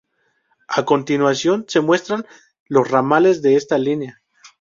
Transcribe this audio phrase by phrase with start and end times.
[0.67, 2.25] A continuación se muestran
[2.67, 4.19] los ramales de esta línea.